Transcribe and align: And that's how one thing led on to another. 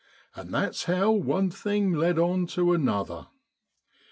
And 0.33 0.51
that's 0.51 0.85
how 0.85 1.11
one 1.11 1.51
thing 1.51 1.91
led 1.93 2.17
on 2.17 2.47
to 2.57 2.73
another. 2.73 3.27